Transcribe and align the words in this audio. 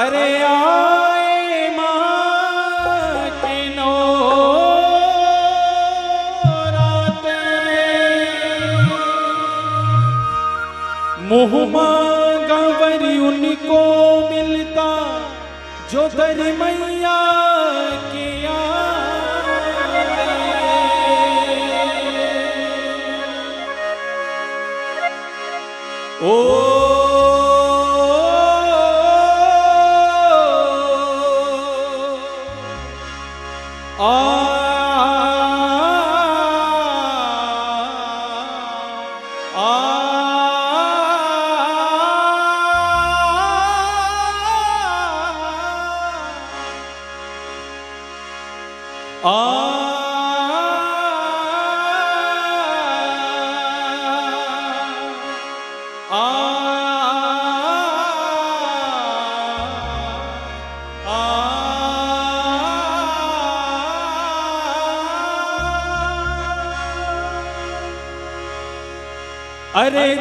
अरे 0.00 0.28
आए 0.42 1.68
माँ 1.76 3.28
के 3.42 3.58
नो 3.74 3.92
रात 6.76 7.26
मुहमा 11.30 11.86
गंवरी 12.50 13.16
उनको 13.28 13.80
मिलता 14.30 14.88
जो 15.92 16.08
दर 16.16 16.42
अरे 49.24 49.32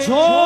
झोपाने 0.00 0.45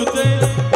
ute 0.00 0.69